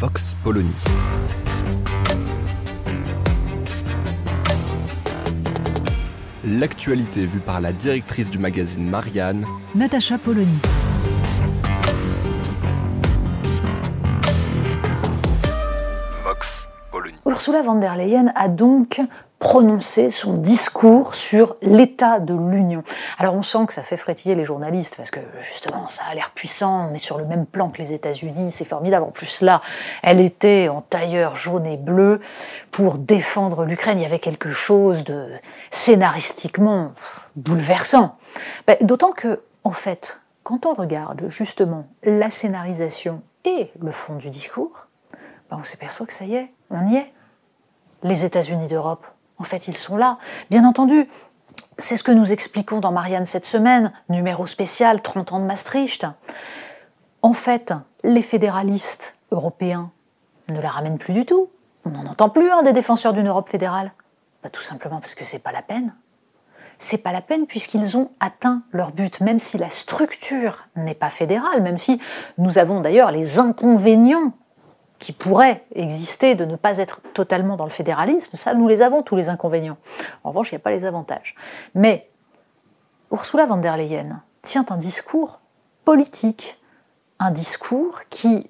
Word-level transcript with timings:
Vox 0.00 0.34
Polony. 0.42 0.72
L'actualité 6.42 7.26
vue 7.26 7.40
par 7.40 7.60
la 7.60 7.74
directrice 7.74 8.30
du 8.30 8.38
magazine 8.38 8.88
Marianne, 8.88 9.44
Natacha 9.74 10.16
Polony. 10.16 10.58
Vox 16.24 16.66
Polony. 16.90 17.14
Ursula 17.26 17.60
von 17.60 17.74
der 17.74 17.94
Leyen 17.96 18.32
a 18.34 18.48
donc 18.48 19.02
prononcé 19.40 20.10
son 20.10 20.34
discours 20.34 21.14
sur 21.14 21.56
l'état 21.62 22.20
de 22.20 22.34
l'Union. 22.34 22.84
Alors 23.18 23.34
on 23.34 23.42
sent 23.42 23.66
que 23.66 23.72
ça 23.72 23.82
fait 23.82 23.96
frétiller 23.96 24.34
les 24.34 24.44
journalistes 24.44 24.96
parce 24.96 25.10
que 25.10 25.18
justement 25.40 25.88
ça 25.88 26.04
a 26.10 26.14
l'air 26.14 26.30
puissant, 26.32 26.90
on 26.90 26.94
est 26.94 26.98
sur 26.98 27.16
le 27.16 27.24
même 27.24 27.46
plan 27.46 27.70
que 27.70 27.78
les 27.78 27.94
États-Unis, 27.94 28.52
c'est 28.52 28.66
formidable. 28.66 29.06
En 29.06 29.10
plus 29.10 29.40
là, 29.40 29.62
elle 30.02 30.20
était 30.20 30.68
en 30.68 30.82
tailleur 30.82 31.36
jaune 31.36 31.64
et 31.64 31.78
bleu 31.78 32.20
pour 32.70 32.98
défendre 32.98 33.64
l'Ukraine. 33.64 33.98
Il 33.98 34.02
y 34.02 34.06
avait 34.06 34.18
quelque 34.18 34.50
chose 34.50 35.04
de 35.04 35.30
scénaristiquement 35.70 36.92
bouleversant. 37.34 38.16
Ben, 38.66 38.76
D'autant 38.82 39.12
que, 39.12 39.40
en 39.64 39.72
fait, 39.72 40.20
quand 40.42 40.66
on 40.66 40.74
regarde 40.74 41.28
justement 41.28 41.86
la 42.02 42.30
scénarisation 42.30 43.22
et 43.46 43.72
le 43.80 43.90
fond 43.90 44.16
du 44.16 44.28
discours, 44.28 44.88
ben, 45.50 45.56
on 45.58 45.64
s'aperçoit 45.64 46.04
que 46.04 46.12
ça 46.12 46.26
y 46.26 46.34
est, 46.34 46.52
on 46.68 46.86
y 46.88 46.96
est. 46.96 47.12
Les 48.02 48.26
États-Unis 48.26 48.68
d'Europe, 48.68 49.06
en 49.40 49.44
fait, 49.44 49.66
ils 49.66 49.76
sont 49.76 49.96
là. 49.96 50.18
Bien 50.50 50.64
entendu, 50.64 51.08
c'est 51.78 51.96
ce 51.96 52.02
que 52.02 52.12
nous 52.12 52.30
expliquons 52.32 52.78
dans 52.78 52.92
Marianne 52.92 53.24
cette 53.24 53.46
semaine, 53.46 53.90
numéro 54.08 54.46
spécial 54.46 55.00
30 55.00 55.32
ans 55.32 55.40
de 55.40 55.46
Maastricht. 55.46 56.06
En 57.22 57.32
fait, 57.32 57.72
les 58.04 58.22
fédéralistes 58.22 59.16
européens 59.30 59.90
ne 60.50 60.60
la 60.60 60.68
ramènent 60.68 60.98
plus 60.98 61.14
du 61.14 61.24
tout. 61.24 61.48
On 61.86 61.90
n'en 61.90 62.06
entend 62.06 62.28
plus 62.28 62.50
un 62.50 62.62
des 62.62 62.74
défenseurs 62.74 63.14
d'une 63.14 63.28
Europe 63.28 63.48
fédérale. 63.48 63.92
Bah, 64.42 64.50
tout 64.50 64.62
simplement 64.62 65.00
parce 65.00 65.14
que 65.14 65.24
c'est 65.24 65.38
pas 65.38 65.52
la 65.52 65.62
peine. 65.62 65.94
C'est 66.78 66.98
pas 66.98 67.12
la 67.12 67.20
peine 67.22 67.46
puisqu'ils 67.46 67.96
ont 67.96 68.10
atteint 68.20 68.62
leur 68.72 68.92
but, 68.92 69.20
même 69.20 69.38
si 69.38 69.58
la 69.58 69.70
structure 69.70 70.66
n'est 70.76 70.94
pas 70.94 71.10
fédérale, 71.10 71.62
même 71.62 71.78
si 71.78 72.00
nous 72.38 72.58
avons 72.58 72.80
d'ailleurs 72.80 73.10
les 73.10 73.38
inconvénients 73.38 74.32
qui 75.00 75.12
pourraient 75.12 75.64
exister 75.74 76.36
de 76.36 76.44
ne 76.44 76.54
pas 76.54 76.78
être 76.78 77.00
totalement 77.14 77.56
dans 77.56 77.64
le 77.64 77.70
fédéralisme, 77.70 78.36
ça 78.36 78.54
nous 78.54 78.68
les 78.68 78.82
avons 78.82 79.02
tous 79.02 79.16
les 79.16 79.28
inconvénients. 79.28 79.78
En 80.22 80.28
revanche, 80.28 80.52
il 80.52 80.54
n'y 80.54 80.60
a 80.60 80.62
pas 80.62 80.70
les 80.70 80.84
avantages. 80.84 81.34
Mais 81.74 82.08
Ursula 83.10 83.46
von 83.46 83.56
der 83.56 83.76
Leyen 83.76 84.22
tient 84.42 84.66
un 84.68 84.76
discours 84.76 85.40
politique, 85.84 86.60
un 87.18 87.30
discours 87.30 88.02
qui 88.10 88.48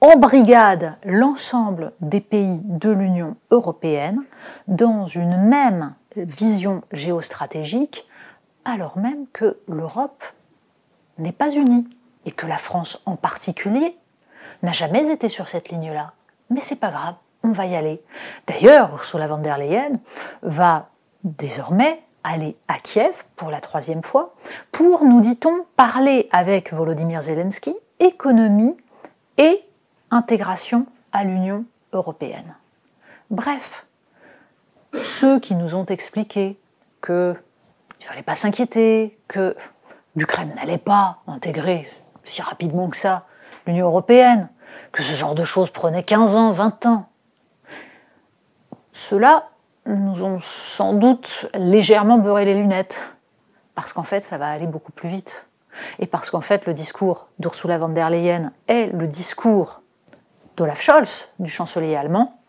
embrigade 0.00 0.96
l'ensemble 1.04 1.92
des 2.00 2.20
pays 2.20 2.60
de 2.64 2.90
l'Union 2.90 3.36
européenne 3.50 4.22
dans 4.68 5.06
une 5.06 5.36
même 5.36 5.94
vision 6.16 6.82
géostratégique, 6.92 8.06
alors 8.64 8.98
même 8.98 9.26
que 9.32 9.58
l'Europe 9.68 10.24
n'est 11.18 11.32
pas 11.32 11.54
unie 11.54 11.86
et 12.26 12.32
que 12.32 12.46
la 12.46 12.58
France 12.58 13.00
en 13.06 13.16
particulier 13.16 13.96
n'a 14.62 14.72
jamais 14.72 15.10
été 15.10 15.28
sur 15.28 15.48
cette 15.48 15.68
ligne-là. 15.68 16.12
Mais 16.50 16.60
c'est 16.60 16.76
pas 16.76 16.90
grave, 16.90 17.14
on 17.42 17.52
va 17.52 17.66
y 17.66 17.76
aller. 17.76 18.02
D'ailleurs, 18.46 18.92
Ursula 18.92 19.26
von 19.26 19.38
der 19.38 19.58
Leyen 19.58 19.92
va 20.42 20.88
désormais 21.24 22.02
aller 22.24 22.56
à 22.68 22.78
Kiev 22.78 23.24
pour 23.36 23.50
la 23.50 23.60
troisième 23.60 24.02
fois 24.02 24.34
pour, 24.72 25.04
nous 25.04 25.20
dit-on, 25.20 25.64
parler 25.76 26.28
avec 26.32 26.72
Volodymyr 26.72 27.22
Zelensky 27.22 27.74
économie 28.00 28.76
et 29.38 29.62
intégration 30.10 30.86
à 31.12 31.24
l'Union 31.24 31.64
européenne. 31.92 32.54
Bref, 33.30 33.86
ceux 35.02 35.40
qui 35.40 35.54
nous 35.54 35.74
ont 35.74 35.86
expliqué 35.86 36.58
que 37.00 37.36
il 37.98 38.02
ne 38.02 38.08
fallait 38.08 38.22
pas 38.22 38.34
s'inquiéter, 38.34 39.18
que 39.26 39.56
l'Ukraine 40.16 40.52
n'allait 40.54 40.78
pas 40.78 41.18
intégrer 41.26 41.88
si 42.24 42.42
rapidement 42.42 42.88
que 42.88 42.96
ça 42.96 43.26
l'Union 43.66 43.86
européenne, 43.86 44.48
que 44.92 45.02
ce 45.02 45.14
genre 45.14 45.34
de 45.34 45.44
choses 45.44 45.70
prenait 45.70 46.02
15 46.02 46.36
ans, 46.36 46.50
20 46.50 46.86
ans. 46.86 47.08
Ceux-là 48.92 49.50
nous 49.86 50.24
ont 50.24 50.40
sans 50.40 50.92
doute 50.94 51.46
légèrement 51.54 52.18
beurré 52.18 52.44
les 52.44 52.54
lunettes, 52.54 52.98
parce 53.74 53.92
qu'en 53.92 54.02
fait, 54.02 54.24
ça 54.24 54.38
va 54.38 54.48
aller 54.48 54.66
beaucoup 54.66 54.92
plus 54.92 55.08
vite. 55.08 55.48
Et 55.98 56.06
parce 56.06 56.30
qu'en 56.30 56.40
fait, 56.40 56.66
le 56.66 56.74
discours 56.74 57.28
d'Ursula 57.38 57.78
von 57.78 57.90
der 57.90 58.10
Leyen 58.10 58.52
est 58.68 58.86
le 58.86 59.06
discours 59.06 59.82
d'Olaf 60.56 60.80
Scholz, 60.80 61.28
du 61.38 61.50
chancelier 61.50 61.96
allemand, 61.96 62.40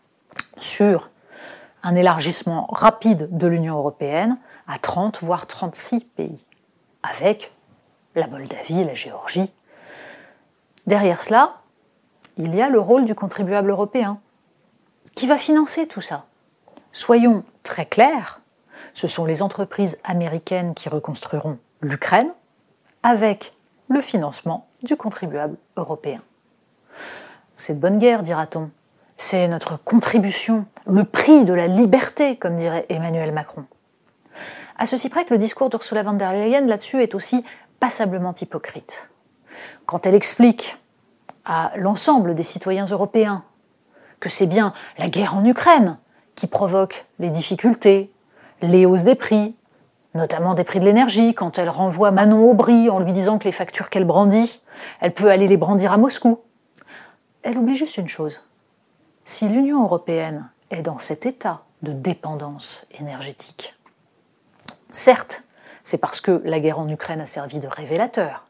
sur 0.56 1.10
un 1.82 1.94
élargissement 1.94 2.66
rapide 2.70 3.36
de 3.36 3.46
l'Union 3.46 3.76
européenne 3.76 4.36
à 4.66 4.78
30 4.78 5.22
voire 5.22 5.46
36 5.46 6.00
pays, 6.00 6.44
avec 7.02 7.52
la 8.14 8.26
Moldavie, 8.26 8.84
la 8.84 8.94
Géorgie. 8.94 9.52
Derrière 10.88 11.20
cela, 11.20 11.60
il 12.38 12.54
y 12.54 12.62
a 12.62 12.70
le 12.70 12.80
rôle 12.80 13.04
du 13.04 13.14
contribuable 13.14 13.68
européen, 13.68 14.20
qui 15.14 15.26
va 15.26 15.36
financer 15.36 15.86
tout 15.86 16.00
ça. 16.00 16.24
Soyons 16.92 17.44
très 17.62 17.84
clairs, 17.84 18.40
ce 18.94 19.06
sont 19.06 19.26
les 19.26 19.42
entreprises 19.42 19.98
américaines 20.02 20.72
qui 20.72 20.88
reconstruiront 20.88 21.58
l'Ukraine 21.82 22.32
avec 23.02 23.52
le 23.88 24.00
financement 24.00 24.66
du 24.82 24.96
contribuable 24.96 25.58
européen. 25.76 26.22
C'est 27.56 27.78
bonne 27.78 27.98
guerre, 27.98 28.22
dira-t-on. 28.22 28.70
C'est 29.18 29.46
notre 29.46 29.76
contribution, 29.76 30.64
le 30.86 31.04
prix 31.04 31.44
de 31.44 31.52
la 31.52 31.66
liberté, 31.66 32.36
comme 32.36 32.56
dirait 32.56 32.86
Emmanuel 32.88 33.32
Macron. 33.32 33.66
À 34.78 34.86
ceci 34.86 35.10
près 35.10 35.26
que 35.26 35.34
le 35.34 35.38
discours 35.38 35.68
d'Ursula 35.68 36.02
von 36.02 36.14
der 36.14 36.32
Leyen 36.32 36.64
là-dessus 36.64 37.02
est 37.02 37.14
aussi 37.14 37.44
passablement 37.78 38.32
hypocrite. 38.40 39.06
Quand 39.86 40.06
elle 40.06 40.14
explique 40.14 40.78
à 41.44 41.72
l'ensemble 41.76 42.34
des 42.34 42.42
citoyens 42.42 42.84
européens 42.84 43.44
que 44.20 44.28
c'est 44.28 44.46
bien 44.46 44.72
la 44.98 45.08
guerre 45.08 45.34
en 45.34 45.44
Ukraine 45.44 45.98
qui 46.34 46.46
provoque 46.46 47.06
les 47.18 47.30
difficultés, 47.30 48.12
les 48.62 48.86
hausses 48.86 49.04
des 49.04 49.14
prix, 49.14 49.56
notamment 50.14 50.54
des 50.54 50.64
prix 50.64 50.80
de 50.80 50.84
l'énergie, 50.84 51.34
quand 51.34 51.58
elle 51.58 51.68
renvoie 51.68 52.10
Manon 52.10 52.50
Aubry 52.50 52.90
en 52.90 52.98
lui 52.98 53.12
disant 53.12 53.38
que 53.38 53.44
les 53.44 53.52
factures 53.52 53.90
qu'elle 53.90 54.04
brandit, 54.04 54.60
elle 55.00 55.14
peut 55.14 55.30
aller 55.30 55.48
les 55.48 55.56
brandir 55.56 55.92
à 55.92 55.96
Moscou. 55.96 56.40
Elle 57.42 57.58
oublie 57.58 57.76
juste 57.76 57.96
une 57.96 58.08
chose. 58.08 58.44
Si 59.24 59.48
l'Union 59.48 59.82
européenne 59.82 60.50
est 60.70 60.82
dans 60.82 60.98
cet 60.98 61.26
état 61.26 61.62
de 61.82 61.92
dépendance 61.92 62.86
énergétique, 62.98 63.74
certes, 64.90 65.42
c'est 65.82 65.98
parce 65.98 66.20
que 66.20 66.42
la 66.44 66.60
guerre 66.60 66.78
en 66.78 66.88
Ukraine 66.88 67.20
a 67.20 67.26
servi 67.26 67.58
de 67.58 67.68
révélateur, 67.68 68.47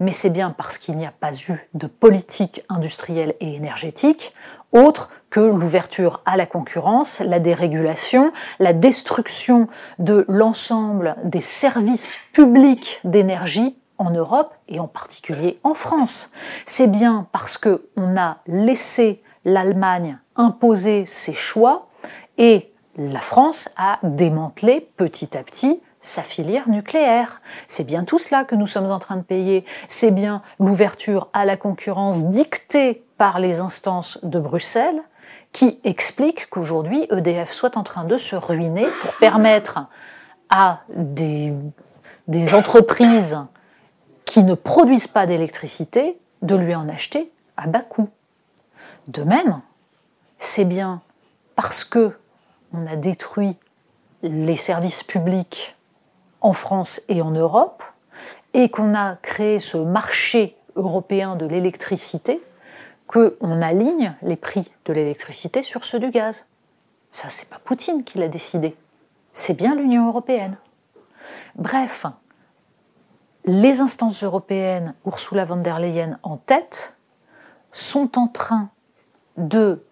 mais 0.00 0.12
c'est 0.12 0.30
bien 0.30 0.50
parce 0.50 0.78
qu'il 0.78 0.96
n'y 0.96 1.06
a 1.06 1.12
pas 1.12 1.32
eu 1.48 1.68
de 1.74 1.86
politique 1.86 2.62
industrielle 2.68 3.34
et 3.40 3.54
énergétique 3.54 4.34
autre 4.72 5.10
que 5.30 5.40
l'ouverture 5.40 6.22
à 6.24 6.36
la 6.36 6.46
concurrence, 6.46 7.20
la 7.20 7.38
dérégulation, 7.38 8.32
la 8.58 8.72
destruction 8.72 9.66
de 9.98 10.24
l'ensemble 10.28 11.16
des 11.24 11.40
services 11.40 12.18
publics 12.32 13.00
d'énergie 13.04 13.78
en 13.98 14.10
Europe 14.10 14.54
et 14.68 14.78
en 14.80 14.86
particulier 14.86 15.58
en 15.64 15.74
France. 15.74 16.30
C'est 16.64 16.90
bien 16.90 17.26
parce 17.32 17.58
que 17.58 17.88
on 17.96 18.16
a 18.16 18.38
laissé 18.46 19.22
l'Allemagne 19.44 20.18
imposer 20.36 21.04
ses 21.04 21.34
choix 21.34 21.88
et 22.38 22.72
la 22.96 23.20
France 23.20 23.68
a 23.76 23.98
démantelé 24.02 24.88
petit 24.96 25.36
à 25.36 25.42
petit 25.42 25.80
sa 26.00 26.22
filière 26.22 26.68
nucléaire. 26.68 27.40
C'est 27.66 27.84
bien 27.84 28.04
tout 28.04 28.18
cela 28.18 28.44
que 28.44 28.54
nous 28.54 28.66
sommes 28.66 28.90
en 28.90 28.98
train 28.98 29.16
de 29.16 29.22
payer. 29.22 29.64
C'est 29.88 30.10
bien 30.10 30.42
l'ouverture 30.60 31.28
à 31.32 31.44
la 31.44 31.56
concurrence 31.56 32.24
dictée 32.24 33.04
par 33.18 33.40
les 33.40 33.60
instances 33.60 34.18
de 34.22 34.38
Bruxelles 34.38 35.02
qui 35.52 35.80
explique 35.84 36.48
qu'aujourd'hui 36.50 37.06
EDF 37.10 37.52
soit 37.52 37.76
en 37.76 37.82
train 37.82 38.04
de 38.04 38.16
se 38.16 38.36
ruiner 38.36 38.86
pour 39.02 39.12
permettre 39.14 39.80
à 40.50 40.82
des, 40.94 41.52
entreprises 42.54 43.38
qui 44.24 44.44
ne 44.44 44.54
produisent 44.54 45.08
pas 45.08 45.26
d'électricité 45.26 46.18
de 46.42 46.54
lui 46.54 46.74
en 46.74 46.88
acheter 46.88 47.30
à 47.56 47.66
bas 47.66 47.80
coût. 47.80 48.08
De 49.08 49.22
même, 49.22 49.60
c'est 50.38 50.66
bien 50.66 51.00
parce 51.56 51.84
que 51.84 52.12
on 52.72 52.86
a 52.86 52.96
détruit 52.96 53.56
les 54.22 54.56
services 54.56 55.02
publics 55.02 55.77
en 56.40 56.52
France 56.52 57.02
et 57.08 57.22
en 57.22 57.30
Europe 57.30 57.82
et 58.54 58.68
qu'on 58.68 58.94
a 58.94 59.16
créé 59.16 59.58
ce 59.58 59.76
marché 59.76 60.56
européen 60.76 61.36
de 61.36 61.46
l'électricité 61.46 62.42
qu'on 63.06 63.62
aligne 63.62 64.14
les 64.22 64.36
prix 64.36 64.70
de 64.84 64.92
l'électricité 64.92 65.62
sur 65.62 65.84
ceux 65.84 65.98
du 65.98 66.10
gaz. 66.10 66.46
Ça, 67.10 67.28
c'est 67.30 67.48
pas 67.48 67.58
Poutine 67.58 68.04
qui 68.04 68.18
l'a 68.18 68.28
décidé, 68.28 68.76
c'est 69.32 69.54
bien 69.54 69.74
l'Union 69.74 70.08
européenne. 70.08 70.56
Bref, 71.56 72.04
les 73.44 73.80
instances 73.80 74.22
européennes, 74.22 74.94
Ursula 75.06 75.46
von 75.46 75.56
der 75.56 75.78
Leyen 75.78 76.18
en 76.22 76.36
tête, 76.36 76.96
sont 77.72 78.18
en 78.18 78.28
train 78.28 78.70
de 79.38 79.82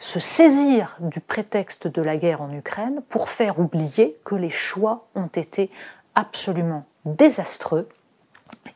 se 0.00 0.18
saisir 0.18 0.96
du 1.00 1.20
prétexte 1.20 1.86
de 1.86 2.00
la 2.00 2.16
guerre 2.16 2.40
en 2.40 2.50
Ukraine 2.52 3.02
pour 3.10 3.28
faire 3.28 3.60
oublier 3.60 4.18
que 4.24 4.34
les 4.34 4.50
choix 4.50 5.06
ont 5.14 5.26
été 5.26 5.70
absolument 6.14 6.86
désastreux 7.04 7.86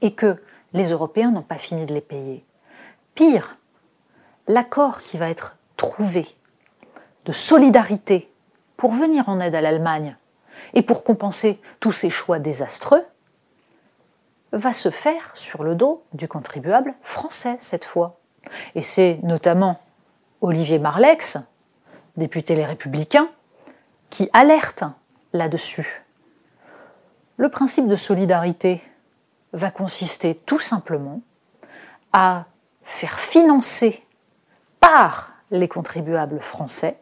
et 0.02 0.12
que 0.12 0.36
les 0.74 0.90
Européens 0.90 1.30
n'ont 1.30 1.42
pas 1.42 1.56
fini 1.56 1.86
de 1.86 1.94
les 1.94 2.02
payer. 2.02 2.44
Pire, 3.14 3.56
l'accord 4.48 5.00
qui 5.00 5.16
va 5.16 5.30
être 5.30 5.56
trouvé 5.78 6.26
de 7.24 7.32
solidarité 7.32 8.30
pour 8.76 8.92
venir 8.92 9.30
en 9.30 9.40
aide 9.40 9.54
à 9.54 9.62
l'Allemagne 9.62 10.18
et 10.74 10.82
pour 10.82 11.04
compenser 11.04 11.58
tous 11.80 11.92
ces 11.92 12.10
choix 12.10 12.38
désastreux 12.38 13.04
va 14.52 14.74
se 14.74 14.90
faire 14.90 15.34
sur 15.34 15.64
le 15.64 15.74
dos 15.74 16.04
du 16.12 16.28
contribuable 16.28 16.92
français 17.00 17.56
cette 17.60 17.86
fois. 17.86 18.20
Et 18.74 18.82
c'est 18.82 19.20
notamment 19.22 19.80
Olivier 20.44 20.78
Marlex, 20.78 21.38
député 22.18 22.54
Les 22.54 22.66
Républicains, 22.66 23.30
qui 24.10 24.28
alerte 24.34 24.84
là-dessus. 25.32 26.04
Le 27.38 27.48
principe 27.48 27.88
de 27.88 27.96
solidarité 27.96 28.82
va 29.54 29.70
consister 29.70 30.34
tout 30.34 30.58
simplement 30.58 31.22
à 32.12 32.44
faire 32.82 33.18
financer 33.18 34.04
par 34.80 35.32
les 35.50 35.66
contribuables 35.66 36.40
français 36.40 36.98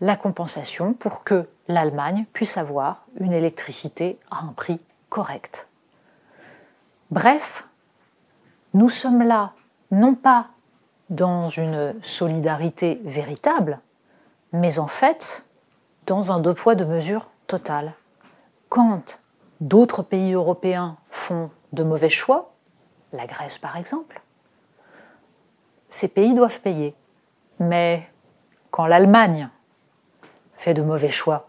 la 0.00 0.16
compensation 0.16 0.94
pour 0.94 1.22
que 1.22 1.48
l'Allemagne 1.68 2.26
puisse 2.32 2.56
avoir 2.56 3.06
une 3.20 3.32
électricité 3.32 4.18
à 4.32 4.40
un 4.40 4.52
prix 4.54 4.80
correct. 5.08 5.68
Bref, 7.12 7.64
nous 8.74 8.88
sommes 8.88 9.22
là 9.22 9.52
non 9.92 10.16
pas 10.16 10.48
dans 11.10 11.48
une 11.48 11.94
solidarité 12.02 13.00
véritable, 13.04 13.80
mais 14.52 14.78
en 14.78 14.86
fait 14.86 15.44
dans 16.06 16.32
un 16.32 16.40
deux 16.40 16.54
poids 16.54 16.74
deux 16.74 16.86
mesures 16.86 17.28
total. 17.46 17.92
Quand 18.68 19.18
d'autres 19.60 20.02
pays 20.02 20.32
européens 20.32 20.96
font 21.10 21.50
de 21.72 21.82
mauvais 21.82 22.08
choix, 22.08 22.52
la 23.12 23.26
Grèce 23.26 23.58
par 23.58 23.76
exemple, 23.76 24.20
ces 25.88 26.08
pays 26.08 26.34
doivent 26.34 26.60
payer. 26.60 26.94
Mais 27.58 28.08
quand 28.70 28.86
l'Allemagne 28.86 29.48
fait 30.54 30.74
de 30.74 30.82
mauvais 30.82 31.08
choix 31.08 31.48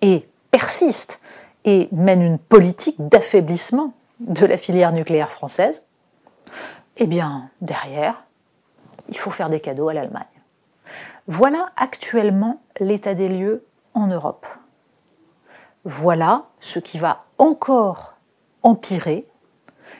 et 0.00 0.28
persiste 0.50 1.20
et 1.64 1.88
mène 1.92 2.22
une 2.22 2.38
politique 2.38 2.96
d'affaiblissement 2.98 3.92
de 4.20 4.46
la 4.46 4.56
filière 4.56 4.92
nucléaire 4.92 5.30
française, 5.32 5.86
eh 6.96 7.06
bien, 7.06 7.50
derrière, 7.60 8.25
il 9.08 9.18
faut 9.18 9.30
faire 9.30 9.50
des 9.50 9.60
cadeaux 9.60 9.88
à 9.88 9.94
l'Allemagne. 9.94 10.24
Voilà 11.26 11.70
actuellement 11.76 12.60
l'état 12.78 13.14
des 13.14 13.28
lieux 13.28 13.64
en 13.94 14.06
Europe. 14.06 14.46
Voilà 15.84 16.46
ce 16.60 16.78
qui 16.78 16.98
va 16.98 17.24
encore 17.38 18.14
empirer 18.62 19.26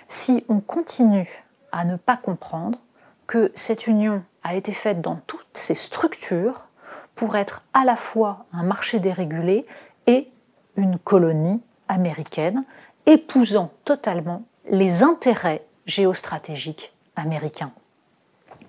si 0.08 0.44
on 0.49 0.61
continue 0.61 1.44
à 1.73 1.85
ne 1.85 1.97
pas 1.97 2.17
comprendre 2.17 2.79
que 3.26 3.50
cette 3.55 3.87
union 3.87 4.23
a 4.44 4.55
été 4.55 4.73
faite 4.73 5.00
dans 5.00 5.17
toutes 5.26 5.47
ses 5.56 5.75
structures 5.75 6.69
pour 7.14 7.37
être 7.37 7.62
à 7.75 7.85
la 7.85 7.97
fois 7.97 8.47
un 8.53 8.62
marché 8.62 9.00
dérégulé 9.00 9.67
et 10.06 10.31
une 10.76 10.99
colonie 10.99 11.62
américaine, 11.88 12.64
épousant 13.06 13.73
totalement 13.85 14.44
les 14.69 15.03
intérêts 15.03 15.64
géostratégiques 15.87 16.94
américains. 17.17 17.73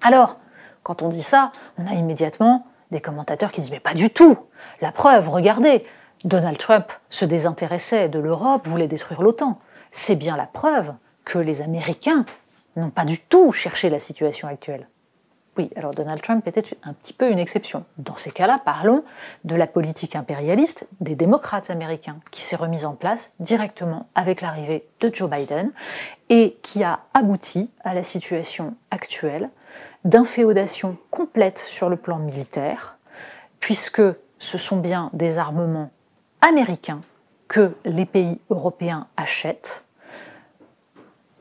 Alors, 0.08 0.38
quand 0.84 1.02
on 1.02 1.10
dit 1.10 1.22
ça, 1.22 1.52
on 1.78 1.86
a 1.86 1.94
immédiatement 1.96 2.66
des 2.92 3.02
commentateurs 3.02 3.52
qui 3.52 3.60
disent 3.60 3.72
mais 3.72 3.82
pas 3.82 3.94
du 3.94 4.10
tout. 4.10 4.38
La 4.80 4.94
preuve, 4.94 5.28
regardez, 5.28 5.86
Donald 6.24 6.58
Trump 6.58 6.94
se 7.10 7.26
désintéressait 7.26 8.08
de 8.08 8.18
l'Europe, 8.18 8.66
voulait 8.66 8.88
détruire 8.88 9.22
l'OTAN. 9.22 9.60
C'est 9.92 10.16
bien 10.16 10.38
la 10.38 10.46
preuve 10.46 10.94
que 11.26 11.40
les 11.40 11.62
Américains 11.62 12.24
n'ont 12.78 12.90
pas 12.90 13.04
du 13.04 13.20
tout 13.20 13.52
cherché 13.52 13.90
la 13.90 14.00
situation 14.00 14.48
actuelle. 14.48 14.88
Oui, 15.58 15.70
alors 15.76 15.94
Donald 15.94 16.22
Trump 16.22 16.48
était 16.48 16.64
un 16.84 16.94
petit 16.94 17.12
peu 17.12 17.30
une 17.30 17.40
exception. 17.40 17.84
Dans 17.98 18.16
ces 18.16 18.32
cas-là, 18.32 18.58
parlons 18.64 19.04
de 19.44 19.56
la 19.58 19.68
politique 19.68 20.16
impérialiste 20.16 20.88
des 21.02 21.16
démocrates 21.16 21.70
américains, 21.70 22.20
qui 22.32 22.42
s'est 22.42 22.56
remise 22.56 22.86
en 22.86 22.94
place 22.94 23.34
directement 23.42 24.08
avec 24.16 24.40
l'arrivée 24.40 24.88
de 25.02 25.14
Joe 25.14 25.30
Biden 25.30 25.72
et 26.30 26.58
qui 26.62 26.86
a 26.86 27.02
abouti 27.14 27.70
à 27.84 27.94
la 27.94 28.04
situation 28.04 28.76
actuelle 28.92 29.50
d'inféodation 30.04 30.98
complète 31.12 31.60
sur 31.60 31.90
le 31.90 31.98
plan 31.98 32.20
militaire, 32.20 32.98
puisque 33.60 34.02
ce 34.40 34.58
sont 34.58 34.78
bien 34.78 35.10
des 35.14 35.38
armements 35.38 35.92
américains 36.42 37.02
que 37.48 37.76
les 37.86 38.06
pays 38.06 38.40
européens 38.50 39.08
achètent, 39.18 39.84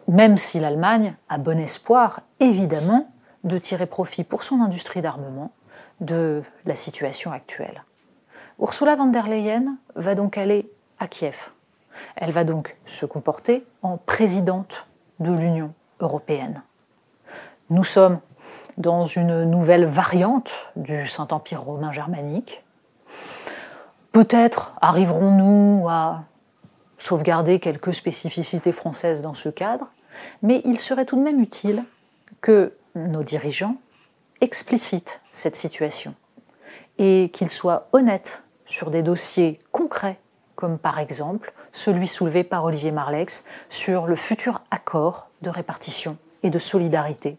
même 0.09 0.37
si 0.37 0.61
l'Allemagne 0.61 1.17
a 1.29 1.39
bon 1.39 1.59
espoir, 1.59 2.21
évidemment, 2.41 3.11
de 3.45 3.59
tirer 3.59 3.87
profit 3.87 4.25
pour 4.25 4.43
son 4.43 4.61
industrie 4.61 5.03
d'armement 5.03 5.53
de 6.01 6.43
la 6.65 6.75
situation 6.75 7.33
actuelle. 7.33 7.85
Ursula 8.61 8.97
von 8.97 9.07
der 9.07 9.29
Leyen 9.29 9.77
va 9.95 10.15
donc 10.15 10.39
aller 10.39 10.71
à 10.99 11.09
Kiev. 11.09 11.51
Elle 12.17 12.31
va 12.31 12.45
donc 12.45 12.77
se 12.85 13.07
comporter 13.07 13.67
en 13.83 13.97
présidente 13.97 14.87
de 15.21 15.33
l'Union 15.33 15.73
européenne. 16.01 16.63
Nous 17.69 17.83
sommes 17.83 18.21
dans 18.77 19.07
une 19.07 19.43
nouvelle 19.43 19.87
variante 19.87 20.53
du 20.77 21.09
Saint-Empire 21.09 21.61
romain 21.61 21.91
germanique. 21.91 22.65
Peut-être 24.13 24.73
arriverons-nous 24.81 25.89
à 25.89 26.23
sauvegarder 26.97 27.59
quelques 27.59 27.93
spécificités 27.93 28.71
françaises 28.71 29.21
dans 29.21 29.35
ce 29.35 29.49
cadre, 29.49 29.89
mais 30.43 30.63
il 30.65 30.79
serait 30.79 31.07
tout 31.07 31.17
de 31.17 31.23
même 31.23 31.41
utile 31.41 31.83
que 32.41 32.73
nos 32.95 33.25
dirigeants 33.25 33.75
explicitent 34.41 35.21
cette 35.33 35.57
situation 35.57 36.15
et 36.99 37.31
qu'ils 37.33 37.51
soient 37.51 37.89
honnêtes 37.93 38.45
sur 38.65 38.91
des 38.91 39.03
dossiers 39.03 39.59
concrets, 39.73 40.21
comme 40.55 40.79
par 40.79 41.01
exemple 41.01 41.53
celui 41.73 42.07
soulevé 42.07 42.45
par 42.45 42.63
Olivier 42.63 42.93
Marlex 42.93 43.45
sur 43.69 44.07
le 44.07 44.15
futur 44.15 44.63
accord 44.71 45.31
de 45.43 45.51
répartition 45.51 46.17
et 46.45 46.51
de 46.51 46.61
solidarité 46.61 47.39